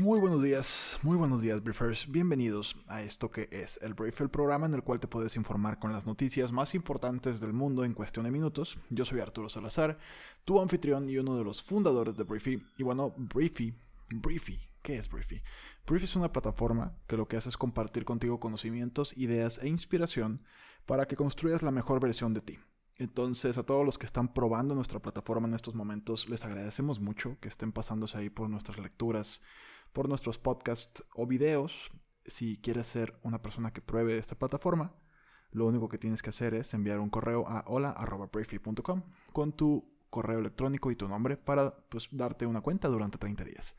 [0.00, 4.30] Muy buenos días, muy buenos días Briefers, bienvenidos a esto que es el Brief, el
[4.30, 7.94] programa en el cual te puedes informar con las noticias más importantes del mundo en
[7.94, 8.78] cuestión de minutos.
[8.90, 9.98] Yo soy Arturo Salazar,
[10.44, 12.64] tu anfitrión y uno de los fundadores de Briefy.
[12.76, 13.74] Y bueno, Briefy,
[14.08, 15.42] Briefy, ¿qué es Briefy?
[15.84, 20.44] Briefy es una plataforma que lo que hace es compartir contigo conocimientos, ideas e inspiración
[20.86, 22.60] para que construyas la mejor versión de ti.
[22.98, 27.36] Entonces, a todos los que están probando nuestra plataforma en estos momentos, les agradecemos mucho
[27.40, 29.40] que estén pasándose ahí por nuestras lecturas,
[29.92, 31.90] por nuestros podcasts o videos.
[32.26, 34.94] Si quieres ser una persona que pruebe esta plataforma,
[35.50, 39.02] lo único que tienes que hacer es enviar un correo a hola.briefy.com
[39.32, 43.74] con tu correo electrónico y tu nombre para pues, darte una cuenta durante 30 días.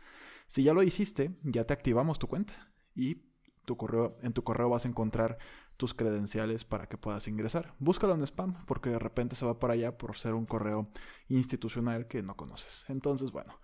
[0.47, 3.29] Si ya lo hiciste, ya te activamos tu cuenta y
[3.65, 5.37] tu correo, en tu correo vas a encontrar
[5.77, 7.75] tus credenciales para que puedas ingresar.
[7.79, 10.89] Búscalo en spam porque de repente se va para allá por ser un correo
[11.27, 12.85] institucional que no conoces.
[12.89, 13.59] Entonces, bueno,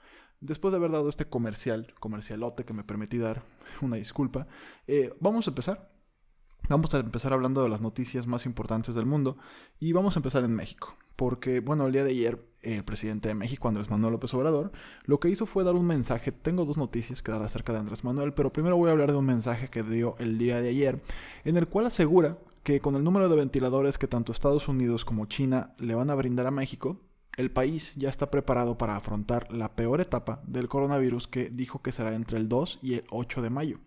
[0.45, 3.43] Después de haber dado este comercial, comercialote que me permití dar,
[3.81, 4.47] una disculpa,
[4.87, 5.91] eh, vamos a empezar.
[6.69, 9.37] Vamos a empezar hablando de las noticias más importantes del mundo
[9.79, 10.95] y vamos a empezar en México.
[11.15, 14.71] Porque, bueno, el día de ayer el presidente de México, Andrés Manuel López Obrador,
[15.05, 16.31] lo que hizo fue dar un mensaje.
[16.31, 19.17] Tengo dos noticias que dar acerca de Andrés Manuel, pero primero voy a hablar de
[19.17, 21.01] un mensaje que dio el día de ayer,
[21.43, 25.27] en el cual asegura que con el número de ventiladores que tanto Estados Unidos como
[25.27, 26.99] China le van a brindar a México,
[27.37, 31.91] el país ya está preparado para afrontar la peor etapa del coronavirus que dijo que
[31.91, 33.79] será entre el 2 y el 8 de mayo.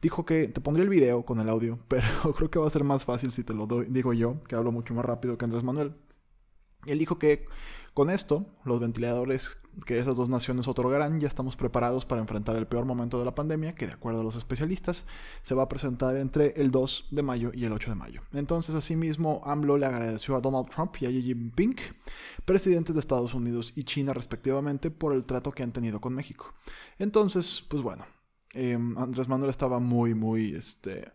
[0.00, 2.06] Dijo que te pondré el video con el audio, pero
[2.36, 4.94] creo que va a ser más fácil si te lo digo yo, que hablo mucho
[4.94, 5.94] más rápido que Andrés Manuel.
[6.86, 7.46] Él dijo que
[7.94, 12.66] con esto, los ventiladores que esas dos naciones otorgarán, ya estamos preparados para enfrentar el
[12.66, 15.04] peor momento de la pandemia, que de acuerdo a los especialistas,
[15.42, 18.22] se va a presentar entre el 2 de mayo y el 8 de mayo.
[18.32, 21.76] Entonces, asimismo, AMLO le agradeció a Donald Trump y a Xi Jinping,
[22.44, 26.54] presidentes de Estados Unidos y China respectivamente, por el trato que han tenido con México.
[26.98, 28.06] Entonces, pues bueno,
[28.52, 31.12] em, Andrés Manuel estaba muy, muy, este,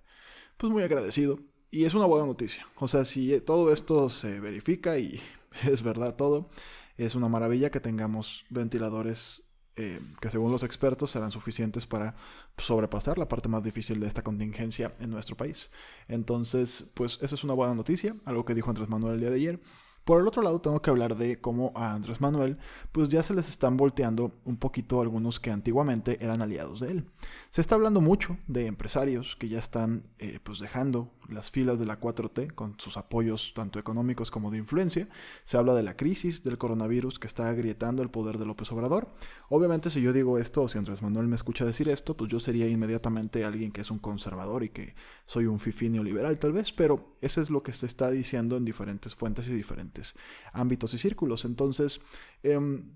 [0.58, 1.40] pues muy agradecido.
[1.74, 2.68] Y es una buena noticia.
[2.76, 5.20] O sea, si todo esto se verifica y
[5.64, 6.50] es verdad todo.
[6.98, 9.44] Es una maravilla que tengamos ventiladores
[9.76, 12.16] eh, que según los expertos serán suficientes para
[12.60, 15.72] sobrepasar la parte más difícil de esta contingencia en nuestro país.
[16.08, 19.36] Entonces, pues esa es una buena noticia, algo que dijo Andrés Manuel el día de
[19.38, 19.60] ayer.
[20.04, 22.60] Por el otro lado, tengo que hablar de cómo a Andrés Manuel,
[22.92, 27.06] pues ya se les están volteando un poquito algunos que antiguamente eran aliados de él.
[27.54, 31.86] Se está hablando mucho de empresarios que ya están eh, pues dejando las filas de
[31.86, 35.08] la 4T con sus apoyos tanto económicos como de influencia.
[35.44, 39.14] Se habla de la crisis del coronavirus que está agrietando el poder de López Obrador.
[39.50, 42.40] Obviamente si yo digo esto o si Andrés Manuel me escucha decir esto, pues yo
[42.40, 44.96] sería inmediatamente alguien que es un conservador y que
[45.28, 48.66] soy un fifí neoliberal tal vez, pero eso es lo que se está diciendo en
[48.66, 50.16] diferentes fuentes y diferentes
[50.54, 51.46] ámbitos y círculos.
[51.46, 52.02] Entonces,
[52.42, 52.96] em,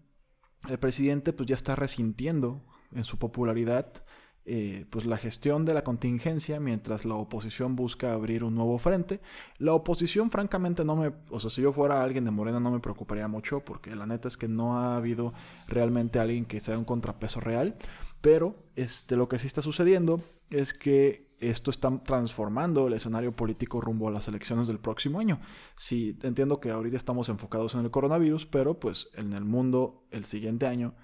[0.67, 4.03] el presidente pues ya está resintiendo en su popularidad
[4.49, 9.19] eh, pues la gestión de la contingencia mientras la oposición busca abrir un nuevo frente.
[9.57, 12.79] La oposición francamente no me, o sea, si yo fuera alguien de Morena no me
[12.79, 15.33] preocuparía mucho porque la neta es que no ha habido
[15.67, 17.75] realmente alguien que sea un contrapeso real,
[18.21, 23.81] pero este, lo que sí está sucediendo es que esto está transformando el escenario político
[23.81, 25.41] rumbo a las elecciones del próximo año.
[25.75, 30.23] Sí, entiendo que ahorita estamos enfocados en el coronavirus, pero pues en el mundo el
[30.23, 30.95] siguiente año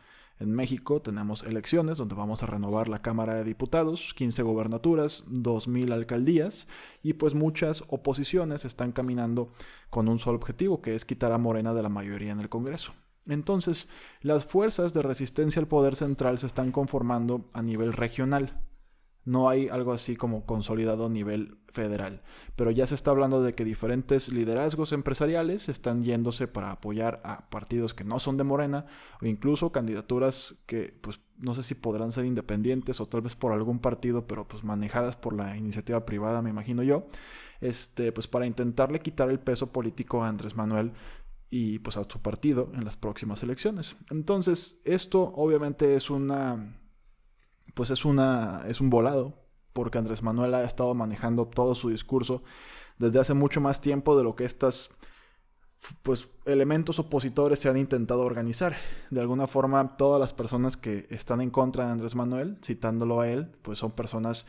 [0.44, 5.92] en México tenemos elecciones donde vamos a renovar la Cámara de Diputados, 15 gobernaturas, 2.000
[5.94, 6.68] alcaldías
[7.02, 9.52] y pues muchas oposiciones están caminando
[9.90, 12.94] con un solo objetivo que es quitar a Morena de la mayoría en el Congreso.
[13.26, 13.88] Entonces,
[14.22, 18.60] las fuerzas de resistencia al poder central se están conformando a nivel regional.
[19.26, 22.22] No hay algo así como consolidado a nivel federal,
[22.56, 27.50] pero ya se está hablando de que diferentes liderazgos empresariales están yéndose para apoyar a
[27.50, 28.86] partidos que no son de Morena
[29.22, 33.54] o incluso candidaturas que pues no sé si podrán ser independientes o tal vez por
[33.54, 37.08] algún partido, pero pues manejadas por la iniciativa privada, me imagino yo,
[37.60, 40.94] este pues para intentarle quitar el peso político a Andrés Manuel
[41.50, 43.96] y pues a su partido en las próximas elecciones.
[44.10, 46.80] Entonces, esto obviamente es una
[47.74, 49.44] pues es, una, es un volado,
[49.74, 52.44] porque Andrés Manuel ha estado manejando todo su discurso
[53.00, 54.96] desde hace mucho más tiempo de lo que estas
[56.02, 58.78] pues elementos opositores se han intentado organizar.
[59.10, 63.28] De alguna forma, todas las personas que están en contra de Andrés Manuel, citándolo a
[63.28, 64.46] él, pues son personas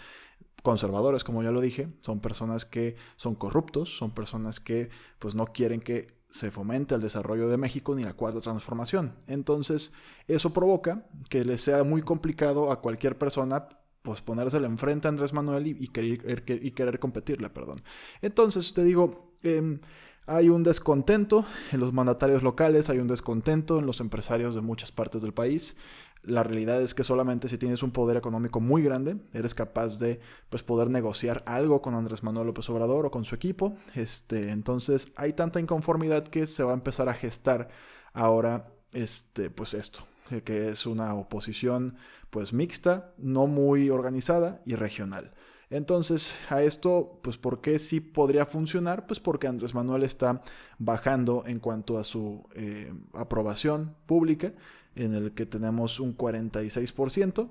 [0.63, 4.89] conservadores, como ya lo dije, son personas que son corruptos, son personas que
[5.19, 9.15] pues no quieren que se fomente el desarrollo de México ni la cuarta transformación.
[9.29, 9.93] Entonces,
[10.27, 13.69] eso provoca que le sea muy complicado a cualquier persona
[14.03, 17.85] pues ponérsela enfrente a Andrés Manuel y, querer, y querer competirle, perdón.
[18.21, 19.79] Entonces, te digo, em,
[20.27, 24.91] hay un descontento en los mandatarios locales, hay un descontento en los empresarios de muchas
[24.91, 25.77] partes del país.
[26.26, 30.21] La realidad es que solamente si tienes un poder económico muy grande, eres capaz de
[30.49, 33.76] pues, poder negociar algo con Andrés Manuel López Obrador o con su equipo.
[33.94, 37.69] Este, entonces hay tanta inconformidad que se va a empezar a gestar
[38.12, 40.00] ahora este, pues esto,
[40.31, 41.97] eh, que es una oposición
[42.31, 45.32] pues mixta, no muy organizada y regional.
[45.70, 49.06] Entonces, a esto, pues, ¿por qué sí podría funcionar?
[49.06, 50.43] Pues porque Andrés Manuel está
[50.79, 54.53] bajando en cuanto a su eh, aprobación pública
[54.96, 57.49] en el que tenemos un 46%,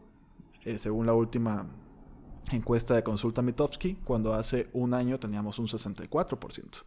[0.66, 1.68] eh, según la última
[2.52, 6.84] encuesta de consulta Mitofsky, cuando hace un año teníamos un 64%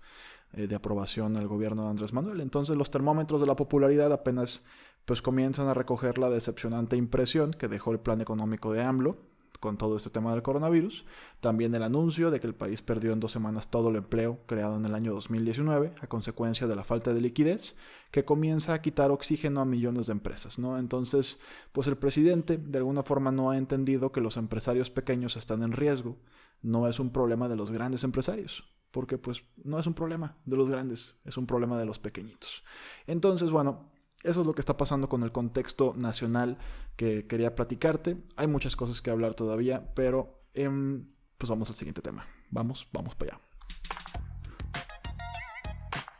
[0.52, 2.40] eh, de aprobación al gobierno de Andrés Manuel.
[2.40, 4.62] Entonces los termómetros de la popularidad apenas
[5.04, 9.16] pues comienzan a recoger la decepcionante impresión que dejó el plan económico de AMLO,
[9.58, 11.04] con todo este tema del coronavirus.
[11.40, 14.76] También el anuncio de que el país perdió en dos semanas todo el empleo creado
[14.76, 17.76] en el año 2019 a consecuencia de la falta de liquidez
[18.10, 20.78] que comienza a quitar oxígeno a millones de empresas, ¿no?
[20.78, 21.38] Entonces,
[21.72, 25.72] pues el presidente de alguna forma no ha entendido que los empresarios pequeños están en
[25.72, 26.16] riesgo.
[26.62, 30.56] No es un problema de los grandes empresarios, porque pues no es un problema de
[30.56, 32.64] los grandes, es un problema de los pequeñitos.
[33.06, 33.90] Entonces, bueno,
[34.22, 36.58] eso es lo que está pasando con el contexto nacional
[36.96, 38.16] que quería platicarte.
[38.36, 41.06] Hay muchas cosas que hablar todavía, pero em,
[41.38, 42.26] pues vamos al siguiente tema.
[42.50, 43.42] Vamos, vamos para allá.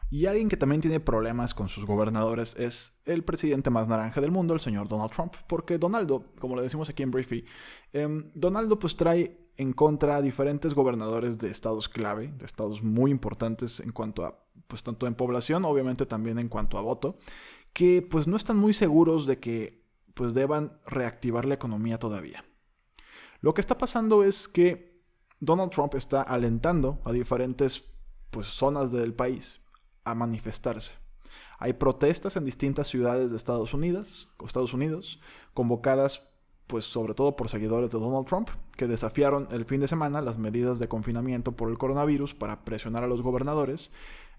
[0.08, 4.30] Y alguien que también tiene problemas con sus gobernadores es el presidente más naranja del
[4.30, 5.34] mundo, el señor Donald Trump.
[5.48, 7.44] Porque Donaldo, como le decimos aquí en Briefy,
[7.92, 13.10] em, Donaldo pues trae en contra a diferentes gobernadores de estados clave, de estados muy
[13.10, 14.38] importantes en cuanto a,
[14.68, 17.18] pues tanto en población, obviamente también en cuanto a voto
[17.76, 19.84] que pues no están muy seguros de que
[20.14, 22.42] pues deban reactivar la economía todavía.
[23.42, 25.04] Lo que está pasando es que
[25.40, 27.92] Donald Trump está alentando a diferentes
[28.30, 29.60] pues zonas del país
[30.04, 30.94] a manifestarse.
[31.58, 35.20] Hay protestas en distintas ciudades de Estados Unidos, Estados Unidos,
[35.52, 36.22] convocadas
[36.68, 38.48] pues sobre todo por seguidores de Donald Trump,
[38.78, 43.04] que desafiaron el fin de semana las medidas de confinamiento por el coronavirus para presionar
[43.04, 43.92] a los gobernadores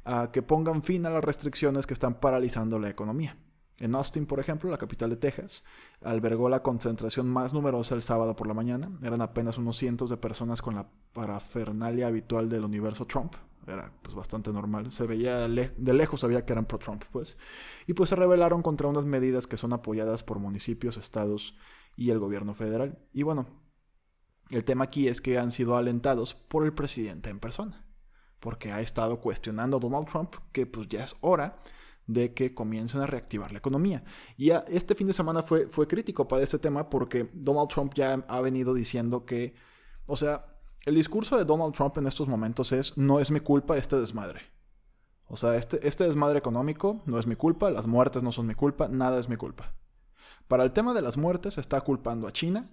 [0.08, 3.38] a que pongan fin a las restricciones que están paralizando la economía.
[3.78, 5.66] En Austin, por ejemplo, la capital de Texas,
[6.02, 8.90] albergó la concentración más numerosa el sábado por la mañana.
[9.04, 13.36] Eran apenas unos cientos de personas con la parafernalia habitual del universo Trump.
[13.68, 14.94] Era pues bastante normal.
[14.94, 17.38] Se veía de lejos, sabía que eran pro-Trump, pues.
[17.86, 21.58] Y pues se rebelaron contra unas medidas que son apoyadas por municipios, estados
[21.98, 22.98] y el gobierno federal.
[23.12, 23.46] Y bueno,
[24.52, 27.87] el tema aquí es que han sido alentados por el presidente en persona
[28.40, 31.60] porque ha estado cuestionando a Donald Trump que pues ya es hora
[32.06, 34.04] de que comiencen a reactivar la economía.
[34.38, 38.14] Y este fin de semana fue, fue crítico para este tema porque Donald Trump ya
[38.28, 39.56] ha venido diciendo que,
[40.06, 43.78] o sea, el discurso de Donald Trump en estos momentos es, no es mi culpa
[43.78, 44.42] este desmadre.
[45.28, 48.54] O sea, este, este desmadre económico no es mi culpa, las muertes no son mi
[48.54, 49.74] culpa, nada es mi culpa.
[50.48, 52.72] Para el tema de las muertes está culpando a China,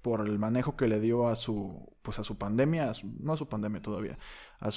[0.00, 3.48] por el manejo que le dio a su pues a su pandemia, no a su
[3.48, 4.18] pandemia todavía,
[4.60, 4.70] a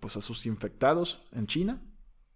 [0.00, 1.82] pues a sus infectados en China,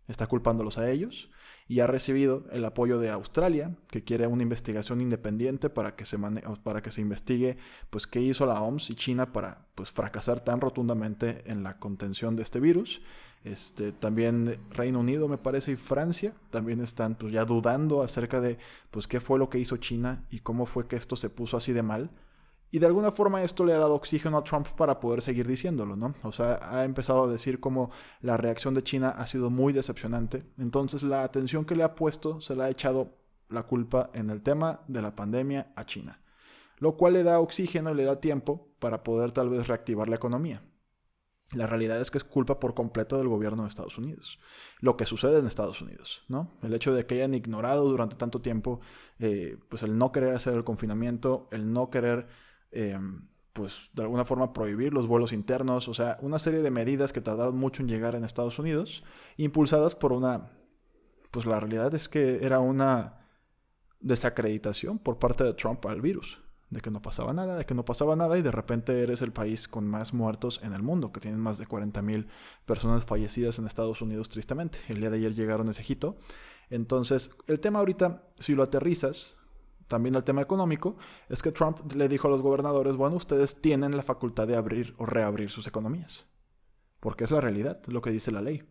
[0.08, 1.30] está culpándolos a ellos
[1.68, 6.18] y ha recibido el apoyo de Australia, que quiere una investigación independiente para que se
[6.62, 7.58] para que se investigue
[7.90, 12.36] pues qué hizo la OMS y China para pues fracasar tan rotundamente en la contención
[12.36, 13.02] de este virus.
[13.44, 18.58] Este, también Reino Unido, me parece, y Francia también están pues, ya dudando acerca de
[18.90, 21.72] pues, qué fue lo que hizo China y cómo fue que esto se puso así
[21.72, 22.10] de mal.
[22.70, 25.96] Y de alguna forma esto le ha dado oxígeno a Trump para poder seguir diciéndolo,
[25.96, 26.14] ¿no?
[26.22, 30.44] O sea, ha empezado a decir cómo la reacción de China ha sido muy decepcionante.
[30.58, 33.16] Entonces la atención que le ha puesto se le ha echado
[33.48, 36.20] la culpa en el tema de la pandemia a China.
[36.76, 40.16] Lo cual le da oxígeno y le da tiempo para poder tal vez reactivar la
[40.16, 40.62] economía.
[41.54, 44.38] La realidad es que es culpa por completo del gobierno de Estados Unidos.
[44.80, 46.52] Lo que sucede en Estados Unidos, ¿no?
[46.62, 48.80] El hecho de que hayan ignorado durante tanto tiempo,
[49.18, 52.28] eh, pues el no querer hacer el confinamiento, el no querer
[52.70, 57.12] Em, pues de alguna forma prohibir los vuelos internos, o sea, una serie de medidas
[57.12, 59.02] que tardaron mucho en llegar en Estados Unidos,
[59.36, 60.52] impulsadas por una,
[61.32, 63.26] pues la realidad es que era una
[64.00, 67.84] desacreditación por parte de Trump al virus, de que no pasaba nada, de que no
[67.84, 71.18] pasaba nada y de repente eres el país con más muertos en el mundo, que
[71.18, 72.28] tienen más de 40.000
[72.64, 74.78] personas fallecidas en Estados Unidos tristemente.
[74.88, 76.16] El día de ayer llegaron a ese hito.
[76.70, 79.37] Entonces, el tema ahorita, si lo aterrizas,
[79.88, 80.96] también el tema económico,
[81.28, 84.94] es que Trump le dijo a los gobernadores, bueno, ustedes tienen la facultad de abrir
[84.98, 86.26] o reabrir sus economías,
[87.00, 88.68] porque es la realidad, lo que dice la ley.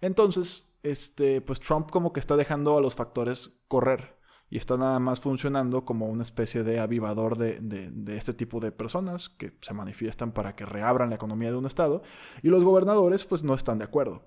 [0.00, 4.98] Entonces, este, pues Trump como que está dejando a los factores correr y está nada
[4.98, 9.74] más funcionando como una especie de avivador de, de, este tipo de personas que se
[9.74, 12.02] manifiestan para que reabran la economía de un estado
[12.42, 14.24] y los gobernadores pues no están de acuerdo.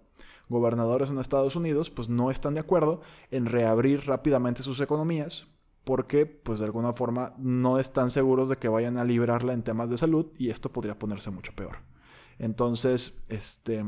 [0.48, 3.02] Gobernadores en Estados Unidos pues no están de acuerdo
[3.32, 5.48] en reabrir rápidamente sus economías
[5.84, 9.90] porque pues de alguna forma no están seguros de que vayan a librarla en temas
[9.90, 11.78] de salud y esto podría ponerse mucho peor.
[12.40, 13.84] Entonces, este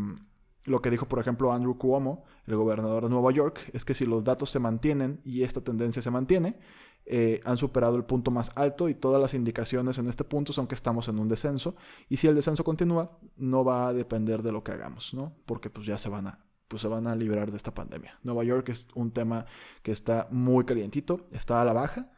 [0.65, 4.05] lo que dijo, por ejemplo, Andrew Cuomo, el gobernador de Nueva York, es que si
[4.05, 6.57] los datos se mantienen y esta tendencia se mantiene,
[7.05, 10.65] eh, han superado el punto más alto y todas las indicaciones en este punto son
[10.65, 11.75] que estamos en un descenso
[12.09, 15.35] y si el descenso continúa no va a depender de lo que hagamos, ¿no?
[15.45, 18.19] Porque pues ya se van a pues se van a librar de esta pandemia.
[18.23, 19.45] Nueva York es un tema
[19.83, 22.11] que está muy calientito, está a la baja,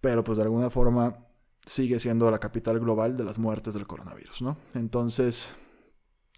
[0.00, 1.26] pero pues de alguna forma
[1.64, 4.56] sigue siendo la capital global de las muertes del coronavirus, ¿no?
[4.74, 5.48] Entonces,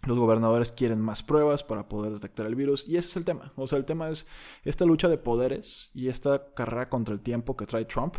[0.03, 3.53] los gobernadores quieren más pruebas para poder detectar el virus y ese es el tema.
[3.55, 4.27] O sea, el tema es
[4.63, 8.15] esta lucha de poderes y esta carrera contra el tiempo que trae Trump,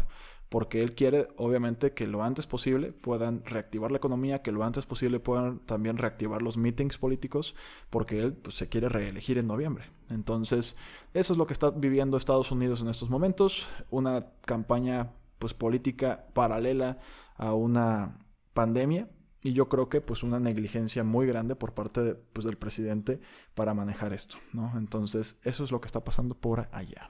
[0.51, 4.85] porque él quiere obviamente que lo antes posible puedan reactivar la economía, que lo antes
[4.85, 7.55] posible puedan también reactivar los meetings políticos,
[7.89, 9.85] porque él pues, se quiere reelegir en noviembre.
[10.11, 10.77] Entonces,
[11.15, 16.27] eso es lo que está viviendo Estados Unidos en estos momentos, una campaña pues política
[16.35, 16.99] paralela
[17.37, 18.19] a una
[18.53, 19.09] pandemia
[19.43, 23.21] y yo creo que pues una negligencia muy grande por parte pues, del presidente
[23.55, 24.73] para manejar esto, ¿no?
[24.77, 27.09] Entonces eso es lo que está pasando por allá.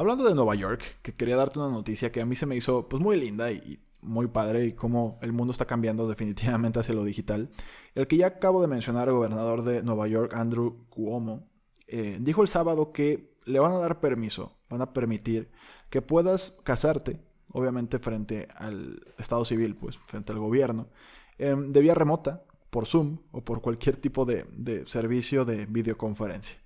[0.00, 2.88] Hablando de Nueva York, que quería darte una noticia que a mí se me hizo
[2.88, 7.04] pues muy linda y, muy padre y cómo el mundo está cambiando definitivamente hacia lo
[7.04, 7.50] digital.
[7.94, 11.50] El que ya acabo de mencionar, el gobernador de Nueva York, Andrew Cuomo,
[11.86, 15.50] eh, dijo el sábado que le van a dar permiso, van a permitir
[15.90, 17.20] que puedas casarte
[17.52, 20.88] obviamente frente al Estado civil, pues frente al gobierno,
[21.36, 24.46] em, de vía remota, por Zoom o por cualquier tipo de,
[24.86, 26.56] servicio de videoconferencia.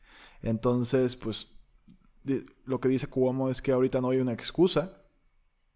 [0.41, 1.55] Entonces, pues
[2.65, 5.03] lo que dice Cuomo es que ahorita no hay una excusa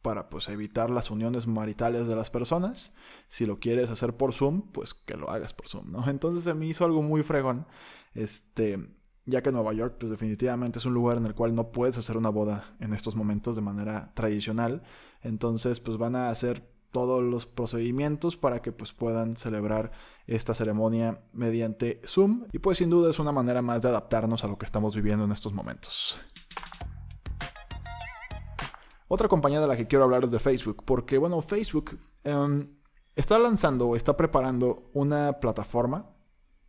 [0.02, 2.93] para pues evitar las uniones maritales de las personas.
[3.28, 6.09] Si lo quieres hacer por Zoom, pues que lo hagas por Zoom, ¿no?
[6.09, 7.67] Entonces se me hizo algo muy fregón.
[8.14, 8.78] Este,
[9.28, 12.17] ya que Nueva York pues definitivamente es un lugar en el cual no puedes hacer
[12.17, 14.83] una boda en estos momentos de manera tradicional,
[15.21, 19.92] entonces pues van a hacer todos los procedimientos para que pues puedan celebrar
[20.26, 24.49] esta ceremonia mediante Zoom y pues sin duda es una manera más de adaptarnos a
[24.49, 26.18] lo que estamos viviendo en estos momentos.
[29.09, 32.76] Otra compañía de la que quiero hablar es de Facebook, porque bueno, Facebook em,
[33.16, 36.14] está lanzando o está preparando una plataforma,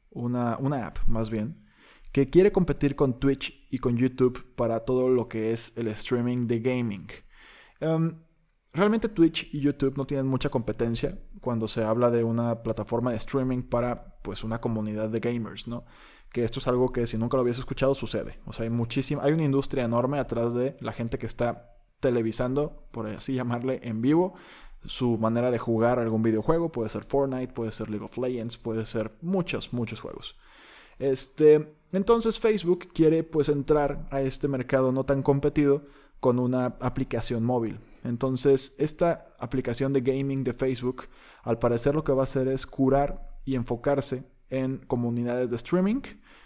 [0.10, 1.66] una, una app más bien,
[2.14, 6.48] que quiere competir con Twitch y con YouTube para todo lo que es el streaming
[6.48, 7.08] de gaming.
[7.82, 8.24] Em,
[8.74, 13.18] realmente Twitch y YouTube no tienen mucha competencia cuando se habla de una plataforma de
[13.18, 15.86] streaming para pues una comunidad de gamers, ¿no?
[16.32, 18.40] Que esto es algo que si nunca lo habías escuchado sucede.
[18.46, 22.84] O sea, hay muchísima, hay una industria enorme atrás de la gente que está televisando,
[22.92, 24.36] por así llamarle, en vivo
[24.86, 26.72] su manera de jugar algún videojuego.
[26.72, 30.38] Puede ser Fortnite, puede ser League of Legends, puede ser muchos, muchos juegos.
[31.00, 35.84] Este, entonces Facebook quiere pues entrar a este mercado no tan competido
[36.20, 37.80] con una aplicación móvil.
[38.04, 41.04] Entonces, esta aplicación de gaming de Facebook,
[41.44, 46.02] al parecer lo que va a hacer es curar y enfocarse en comunidades de streaming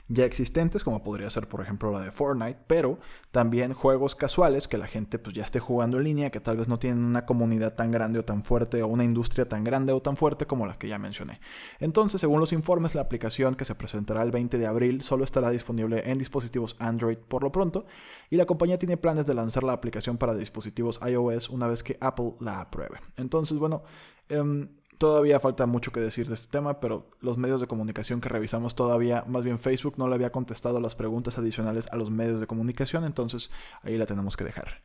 [0.10, 3.00] ya existentes, como podría ser por ejemplo la de Fortnite, pero
[3.31, 6.67] también juegos casuales que la gente pues ya esté jugando en línea, que tal vez
[6.67, 10.01] no tienen una comunidad tan grande o tan fuerte o una industria tan grande o
[10.01, 11.39] tan fuerte como las que ya mencioné.
[11.79, 15.50] Entonces, según los informes, la aplicación que se presentará el 20 de abril solo estará
[15.50, 17.86] disponible en dispositivos Android por lo pronto,
[18.29, 21.98] y la compañía tiene planes de lanzar la aplicación para dispositivos iOS una vez que
[22.01, 23.00] Apple la apruebe.
[23.17, 23.83] Entonces, bueno,
[24.29, 24.69] em,
[25.03, 28.74] Todavía falta mucho que decir de este tema, pero los medios de comunicación que revisamos
[28.74, 32.48] todavía, más bien Facebook no le había contestado las preguntas adicionales a los medios de
[32.48, 34.81] comunicación, entonces ahí la tenemos que dejar.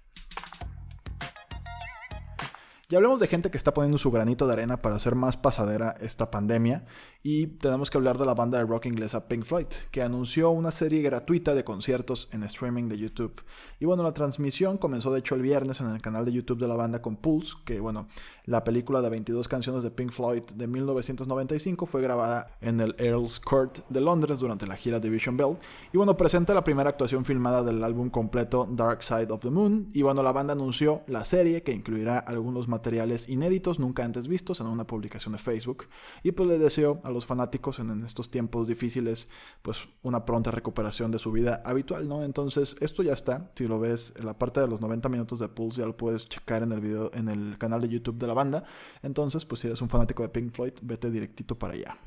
[2.90, 5.94] Y hablemos de gente que está poniendo su granito de arena para hacer más pasadera
[6.00, 6.86] esta pandemia.
[7.22, 10.70] Y tenemos que hablar de la banda de rock inglesa Pink Floyd, que anunció una
[10.70, 13.42] serie gratuita de conciertos en streaming de YouTube.
[13.78, 16.68] Y bueno, la transmisión comenzó de hecho el viernes en el canal de YouTube de
[16.68, 18.08] la banda con Pulse, que bueno,
[18.48, 23.40] la película de 22 canciones de Pink Floyd de 1995 fue grabada en el Earl's
[23.40, 25.58] Court de Londres durante la gira Division Bell.
[25.92, 29.90] Y bueno, presenta la primera actuación filmada del álbum completo Dark Side of the Moon.
[29.92, 34.60] Y bueno, la banda anunció la serie que incluirá algunos materiales inéditos nunca antes vistos
[34.60, 35.84] en una publicación de Facebook.
[36.22, 39.28] Y pues le deseo a los fanáticos en, estos tiempos difíciles
[39.60, 42.24] pues una pronta recuperación de su vida habitual, ¿no?
[42.24, 45.48] Entonces esto ya está, si lo ves en la parte de los 90 minutos de
[45.48, 48.37] Pulse ya lo puedes checar en el video, en el canal de YouTube de la
[48.38, 48.64] banda.
[49.02, 51.98] Entonces pues si eres un fanático de Pink Floyd, vete directito para allá.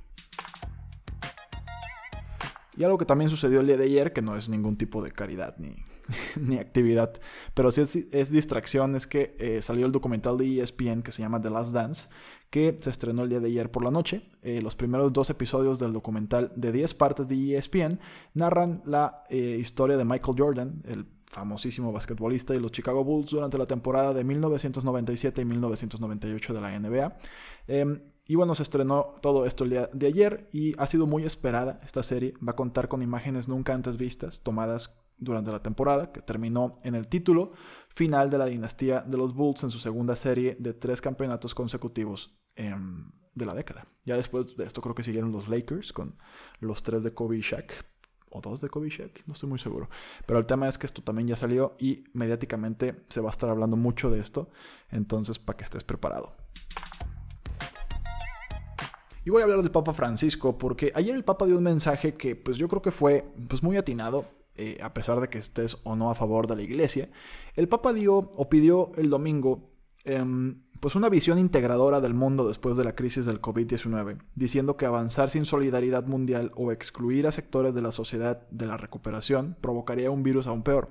[2.78, 5.12] Y algo que también sucedió el día de ayer, que no es ningún tipo de
[5.12, 5.76] caridad ni,
[6.40, 7.14] ni actividad,
[7.54, 11.42] pero sí es, distracción, es que eh, salió el documental de ESPN que se llama
[11.42, 12.08] The Last Dance,
[12.50, 14.28] que se estrenó el día de ayer por la noche.
[14.42, 18.00] Eh, los primeros dos episodios del documental de 10 partes de ESPN
[18.34, 23.58] narran la eh, historia de Michael Jordan, el famosísimo basquetbolista y los Chicago Bulls durante
[23.58, 27.18] la temporada de 1997 y 1998 de la NBA.
[27.68, 31.24] Em, y bueno, se estrenó todo esto el día de ayer y ha sido muy
[31.24, 32.34] esperada esta serie.
[32.46, 36.96] Va a contar con imágenes nunca antes vistas, tomadas durante la temporada, que terminó en
[36.96, 37.54] el título
[37.88, 42.38] final de la dinastía de los Bulls en su segunda serie de tres campeonatos consecutivos
[42.56, 43.88] em, de la década.
[44.04, 46.18] Ya después de esto creo que siguieron los Lakers con
[46.60, 47.86] los tres de Kobe y Shaq,
[48.32, 49.90] o dos de Shaq, no estoy muy seguro.
[50.26, 53.50] Pero el tema es que esto también ya salió y mediáticamente se va a estar
[53.50, 54.50] hablando mucho de esto,
[54.90, 56.36] entonces para que estés preparado.
[59.24, 62.36] Y voy a hablar del Papa Francisco porque ayer el Papa dio un mensaje que
[62.36, 65.96] pues yo creo que fue pues muy atinado eh, a pesar de que estés o
[65.96, 67.10] no a favor de la iglesia,
[67.56, 69.72] el Papa dio o pidió el domingo
[70.04, 74.88] em, pues una visión integradora del mundo después de la crisis del COVID-19, diciendo que
[74.88, 80.10] avanzar sin solidaridad mundial o excluir a sectores de la sociedad de la recuperación provocaría
[80.10, 80.90] un virus aún peor.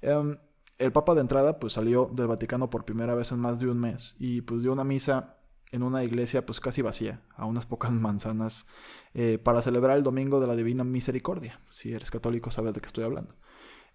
[0.00, 0.38] Em,
[0.78, 3.78] el Papa de entrada pues salió del Vaticano por primera vez en más de un
[3.78, 5.36] mes y pues dio una misa
[5.72, 8.66] en una iglesia pues casi vacía, a unas pocas manzanas,
[9.12, 11.60] eh, para celebrar el Domingo de la Divina Misericordia.
[11.68, 13.34] Si eres católico sabes de qué estoy hablando.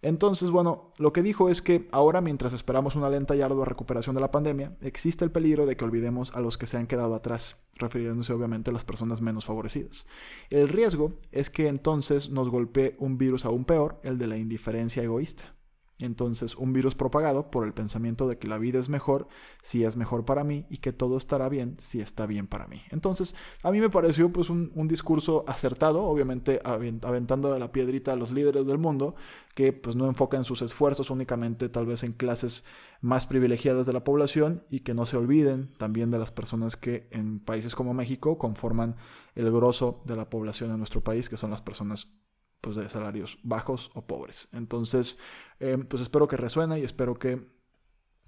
[0.04, 4.14] Entonces, bueno, lo que dijo es que ahora mientras esperamos una lenta y ardua recuperación
[4.14, 7.16] de la pandemia, existe el peligro de que olvidemos a los que se han quedado
[7.16, 10.06] atrás, refiriéndose obviamente a las personas menos favorecidas.
[10.50, 15.02] El riesgo es que entonces nos golpee un virus aún peor, el de la indiferencia
[15.02, 15.56] egoísta.
[16.00, 19.28] Entonces, un virus propagado por el pensamiento de que la vida es mejor
[19.62, 22.82] si es mejor para mí y que todo estará bien si está bien para mí.
[22.90, 28.32] Entonces, a mí me pareció pues un, discurso acertado, obviamente aventando la piedrita a los
[28.32, 29.16] líderes del mundo,
[29.56, 32.66] que pues no enfocan sus esfuerzos únicamente tal vez en clases
[33.02, 37.08] más privilegiadas de la población y que no se olviden también de las personas que
[37.12, 38.96] en países como México conforman
[39.36, 42.23] el grosso de la población en nuestro país, que son las personas
[42.64, 44.48] pues de salarios bajos o pobres.
[44.54, 45.18] Entonces,
[45.60, 47.46] eh, pues espero que resuene y espero que,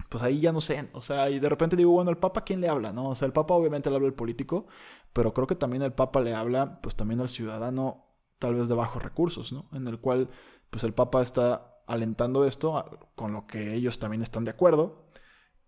[0.10, 2.60] pues ahí ya no sé, o sea, y de repente digo, bueno, el Papa, ¿quién
[2.60, 2.92] le habla?
[2.92, 3.10] ¿No?
[3.10, 4.68] O sea, el Papa obviamente le habla al político,
[5.14, 8.06] pero creo que también el Papa le habla, pues también al ciudadano
[8.38, 9.70] tal vez de bajos recursos, ¿no?
[9.72, 10.30] En el cual,
[10.70, 15.08] pues el Papa está alentando esto con lo que ellos también están de acuerdo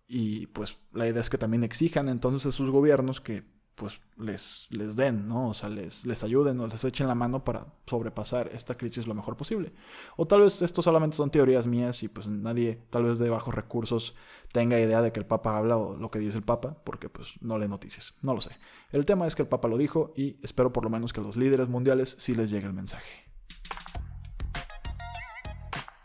[0.06, 3.44] y pues la idea es que también exijan entonces a sus gobiernos que
[3.78, 5.50] pues les, les den, ¿no?
[5.50, 9.14] O sea, les, les ayuden o les echen la mano para sobrepasar esta crisis lo
[9.14, 9.72] mejor posible.
[10.16, 13.54] O tal vez esto solamente son teorías mías y pues nadie, tal vez de bajos
[13.54, 14.16] recursos,
[14.50, 17.34] tenga idea de que el Papa habla o lo que dice el Papa, porque pues
[17.40, 18.50] no lee noticias, no lo sé.
[18.90, 21.22] El tema es que el Papa lo dijo y espero por lo menos que a
[21.22, 23.28] los líderes mundiales sí les llegue el mensaje.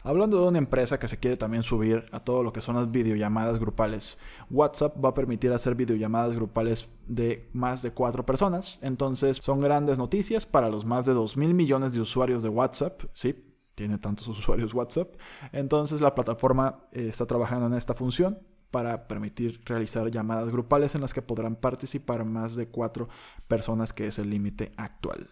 [0.05, 2.91] Hablando de una empresa que se quiere también subir a todo lo que son las
[2.91, 4.17] videollamadas grupales,
[4.49, 8.79] WhatsApp va a permitir hacer videollamadas grupales de más de cuatro personas.
[8.81, 13.01] Entonces son grandes noticias para los más de 2 mil millones de usuarios de WhatsApp.
[13.13, 15.15] Sí, tiene tantos usuarios WhatsApp.
[15.53, 18.39] Entonces la plataforma eh, está trabajando en esta función
[18.71, 23.07] para permitir realizar llamadas grupales en las que podrán participar más de cuatro
[23.47, 25.29] personas, que es el límite actual.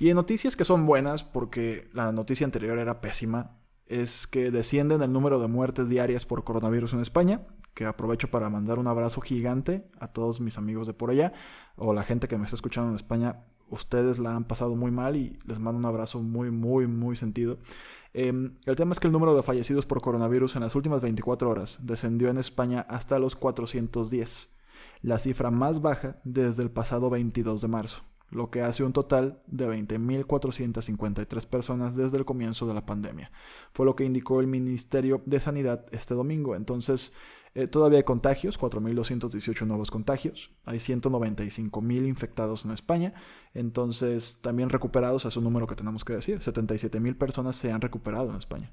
[0.00, 5.02] Y en noticias que son buenas, porque la noticia anterior era pésima, es que descienden
[5.02, 7.42] el número de muertes diarias por coronavirus en España,
[7.74, 11.34] que aprovecho para mandar un abrazo gigante a todos mis amigos de por allá,
[11.76, 15.16] o la gente que me está escuchando en España, ustedes la han pasado muy mal
[15.16, 17.58] y les mando un abrazo muy, muy, muy sentido.
[18.14, 21.50] Em, el tema es que el número de fallecidos por coronavirus en las últimas 24
[21.50, 24.48] horas descendió en España hasta los 410,
[25.02, 29.42] la cifra más baja desde el pasado 22 de marzo lo que hace un total
[29.46, 33.30] de 20.453 personas desde el comienzo de la pandemia.
[33.72, 36.54] Fue lo que indicó el Ministerio de Sanidad este domingo.
[36.54, 37.12] Entonces,
[37.54, 43.12] eh, todavía hay contagios, 4.218 nuevos contagios, hay 195.000 infectados en España,
[43.54, 48.30] entonces también recuperados, es un número que tenemos que decir, 77.000 personas se han recuperado
[48.30, 48.72] en España.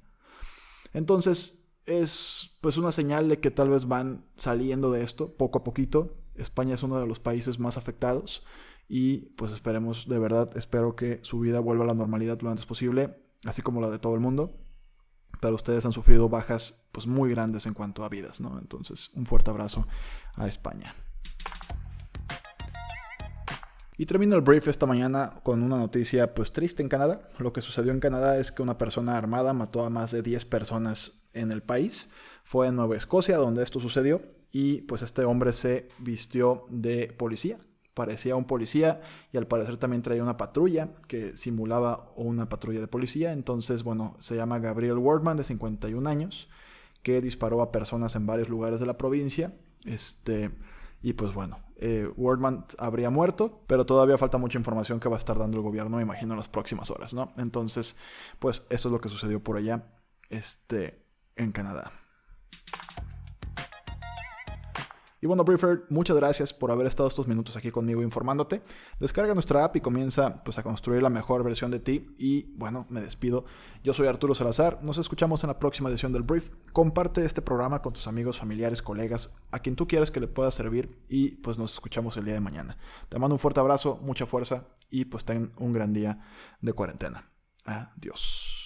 [0.93, 5.63] Entonces, es pues una señal de que tal vez van saliendo de esto poco a
[5.63, 6.15] poquito.
[6.35, 8.43] España es uno de los países más afectados
[8.89, 12.65] y pues esperemos, de verdad, espero que su vida vuelva a la normalidad lo antes
[12.65, 14.57] posible, así como la de todo el mundo.
[15.41, 18.57] Pero ustedes han sufrido bajas pues muy grandes en cuanto a vidas, ¿no?
[18.59, 19.85] Entonces, un fuerte abrazo
[20.35, 20.95] a España.
[23.99, 27.29] Y termino el brief esta mañana con una noticia pues triste en Canadá.
[27.39, 30.45] Lo que sucedió en Canadá es que una persona armada mató a más de 10
[30.45, 32.09] personas en el país.
[32.43, 34.21] Fue en Nueva Escocia donde esto sucedió
[34.51, 37.59] y pues este hombre se vistió de policía
[37.97, 39.01] parecía un policía
[39.33, 43.33] y al parecer también traía una patrulla que simulaba una patrulla de policía.
[43.33, 46.47] Entonces, bueno, se llama Gabriel Wardman, de 51 años,
[47.01, 49.55] que disparó a personas en varios lugares de la provincia.
[49.85, 50.51] Este,
[51.01, 55.17] y pues bueno, eh, Wardman habría muerto, pero todavía falta mucha información que va a
[55.17, 57.33] estar dando el gobierno, me imagino, en las próximas horas, ¿no?
[57.37, 57.97] Entonces,
[58.37, 59.85] pues eso es lo que sucedió por allá,
[60.29, 61.03] este,
[61.35, 61.93] en Canadá.
[65.19, 68.61] Y bueno, Briefer, muchas gracias por haber estado estos minutos aquí conmigo informándote.
[68.99, 72.13] Descarga nuestra app y comienza pues, a construir la mejor versión de ti.
[72.17, 73.45] Y bueno, me despido.
[73.83, 74.79] Yo soy Arturo Salazar.
[74.83, 76.51] Nos escuchamos en la próxima edición del Brief.
[76.71, 80.51] Comparte este programa con tus amigos, familiares, colegas, a quien tú quieras que le pueda
[80.51, 80.99] servir.
[81.09, 82.77] Y pues nos escuchamos el día de mañana.
[83.09, 86.21] Te mando un fuerte abrazo, mucha fuerza y pues ten un gran día
[86.61, 87.31] de cuarentena.
[87.65, 88.56] Adiós.